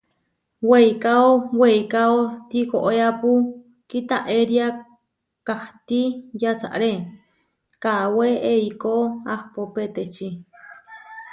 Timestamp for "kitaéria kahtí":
3.89-6.01